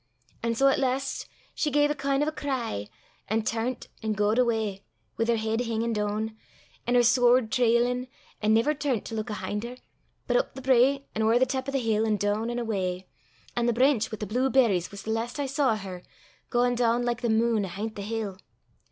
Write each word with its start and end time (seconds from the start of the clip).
An' 0.41 0.55
sae 0.55 0.65
at 0.71 0.79
last 0.79 1.27
she 1.53 1.69
gae 1.69 1.85
a 1.85 1.93
kin' 1.93 2.23
o' 2.23 2.27
a 2.27 2.31
cry, 2.31 2.89
an' 3.27 3.43
turnt 3.43 3.87
an' 4.01 4.13
gaed 4.13 4.39
awa, 4.39 4.79
wi' 5.19 5.25
her 5.27 5.35
heid 5.35 5.59
hingin' 5.59 5.93
doon, 5.93 6.35
an' 6.87 6.95
her 6.95 7.03
swoord 7.03 7.51
trailin', 7.51 8.07
an' 8.41 8.51
never 8.55 8.73
turnt 8.73 9.05
to 9.05 9.13
luik 9.15 9.29
ahin' 9.29 9.61
her, 9.61 9.75
but 10.25 10.37
up 10.37 10.55
the 10.55 10.61
brae, 10.63 11.05
an' 11.13 11.21
ower 11.21 11.37
the 11.37 11.45
tap 11.45 11.69
o' 11.69 11.71
the 11.71 11.77
hill, 11.77 12.03
an' 12.07 12.15
doon 12.17 12.49
an' 12.49 12.57
awa; 12.59 13.01
an' 13.55 13.67
the 13.67 13.73
brainch 13.73 14.11
wi' 14.11 14.17
the 14.17 14.25
blew 14.25 14.49
berries 14.49 14.89
was 14.89 15.03
the 15.03 15.11
last 15.11 15.39
I 15.39 15.45
saw 15.45 15.73
o' 15.73 15.75
her 15.75 16.01
gaein' 16.49 16.73
doon 16.73 17.05
like 17.05 17.21
the 17.21 17.29
meen 17.29 17.63
ahin' 17.63 17.93
the 17.93 18.01
hill. 18.01 18.39